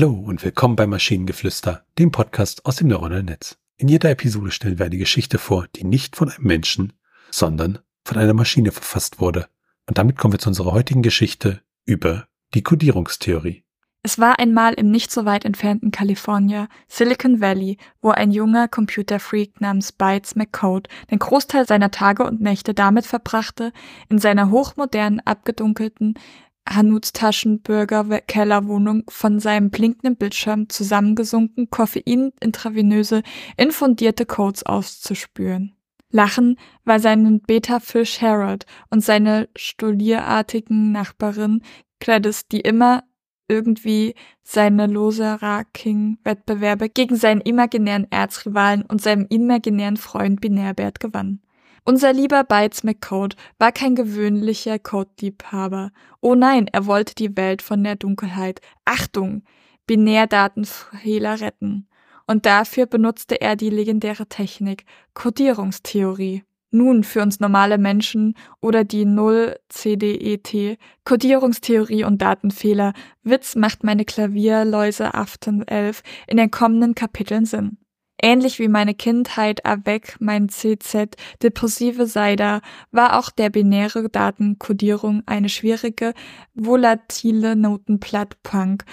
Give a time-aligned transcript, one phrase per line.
[0.00, 3.58] Hallo und willkommen bei Maschinengeflüster, dem Podcast aus dem neuronalen Netz.
[3.78, 6.92] In jeder Episode stellen wir eine Geschichte vor, die nicht von einem Menschen,
[7.32, 9.48] sondern von einer Maschine verfasst wurde.
[9.88, 13.64] Und damit kommen wir zu unserer heutigen Geschichte über die Kodierungstheorie.
[14.04, 19.60] Es war einmal im nicht so weit entfernten California, Silicon Valley, wo ein junger Computerfreak
[19.60, 23.72] namens Bytes McCode den Großteil seiner Tage und Nächte damit verbrachte,
[24.08, 26.14] in seiner hochmodernen, abgedunkelten,
[26.68, 33.22] Hanuts Taschenbürger Kellerwohnung von seinem blinkenden Bildschirm zusammengesunken, Koffein intravenöse,
[33.56, 35.74] infundierte Codes auszuspüren.
[36.10, 41.62] Lachen war seinen Beta-Fisch Harold und seine stolierartigen Nachbarin
[42.00, 43.02] Gladys, die immer
[43.48, 51.40] irgendwie seine Loser-Raking-Wettbewerbe gegen seinen imaginären Erzrivalen und seinem imaginären Freund Binärbert gewann.
[51.88, 55.90] Unser lieber Bytes McCode war kein gewöhnlicher Code-Liebhaber.
[56.20, 59.42] Oh nein, er wollte die Welt von der Dunkelheit, Achtung,
[59.86, 61.88] Binärdatenfehler retten.
[62.26, 66.44] Und dafür benutzte er die legendäre Technik Codierungstheorie.
[66.70, 72.92] Nun für uns normale Menschen oder die Null CDET, Codierungstheorie und Datenfehler,
[73.22, 77.78] Witz macht meine Klavierläuse Afton 11 in den kommenden Kapiteln Sinn.
[78.20, 85.48] Ähnlich wie meine Kindheit avec mein CZ depressive Seida war auch der binäre Datenkodierung eine
[85.48, 86.14] schwierige,
[86.54, 88.84] volatile Notenplatt-Punk.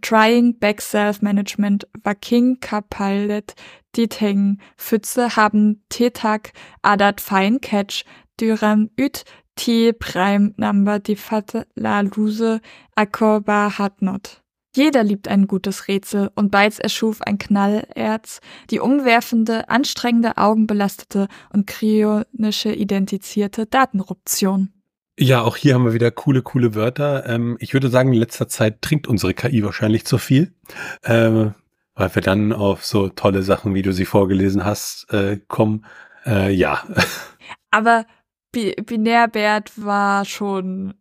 [0.00, 3.54] Trying Back Self-Management war King Kapalet
[3.96, 8.04] Diteng Pfütze haben Tetak Adat Fine Catch
[8.40, 9.24] Düram Üt
[9.56, 12.60] T Prime Number die Fat La Luse
[12.94, 14.43] Akkorba Hat Not.
[14.76, 21.66] Jeder liebt ein gutes Rätsel und Beitz erschuf ein Knallerz, die umwerfende, anstrengende, augenbelastete und
[21.66, 24.72] kryonische identizierte Datenruption.
[25.16, 27.24] Ja, auch hier haben wir wieder coole, coole Wörter.
[27.28, 30.52] Ähm, ich würde sagen, in letzter Zeit trinkt unsere KI wahrscheinlich zu viel,
[31.02, 31.50] äh,
[31.94, 35.84] weil wir dann auf so tolle Sachen, wie du sie vorgelesen hast, äh, kommen.
[36.26, 36.82] Äh, ja.
[37.70, 38.06] Aber
[38.50, 40.94] Binärbert war schon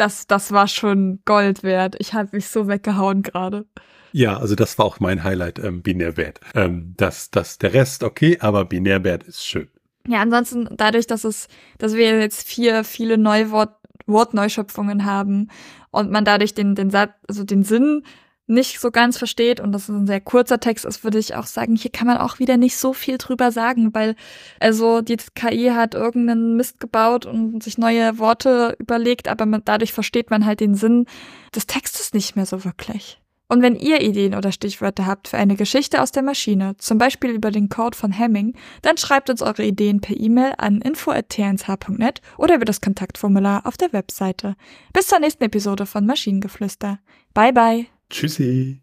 [0.00, 1.94] das, das war schon Gold wert.
[1.98, 3.66] Ich habe mich so weggehauen gerade.
[4.12, 6.40] Ja, also das war auch mein Highlight, ähm, Binärbert.
[6.54, 9.68] Ähm, das, das, der Rest okay, aber Binärbert ist schön.
[10.08, 15.48] Ja, ansonsten dadurch, dass es, dass wir jetzt vier, viele Neuwort, Wortneuschöpfungen haben
[15.90, 18.02] und man dadurch den, den Satz, also den Sinn
[18.50, 21.76] nicht so ganz versteht und das ein sehr kurzer Text ist, würde ich auch sagen,
[21.76, 24.16] hier kann man auch wieder nicht so viel drüber sagen, weil
[24.58, 29.92] also die KI hat irgendeinen Mist gebaut und sich neue Worte überlegt, aber man, dadurch
[29.92, 31.06] versteht man halt den Sinn
[31.54, 33.20] des Textes nicht mehr so wirklich.
[33.50, 37.30] Und wenn ihr Ideen oder Stichwörter habt für eine Geschichte aus der Maschine, zum Beispiel
[37.30, 42.54] über den Code von Hemming, dann schreibt uns eure Ideen per E-Mail an info.tnsh.net oder
[42.54, 44.54] über das Kontaktformular auf der Webseite.
[44.92, 47.00] Bis zur nächsten Episode von Maschinengeflüster.
[47.34, 47.99] Bye bye!
[48.10, 48.82] Tschüssi.